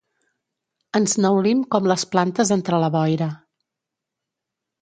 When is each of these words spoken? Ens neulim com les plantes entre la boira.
Ens 0.99 1.13
neulim 1.25 1.61
com 1.75 1.89
les 1.93 2.05
plantes 2.15 2.55
entre 2.57 2.81
la 2.85 2.91
boira. 2.97 3.29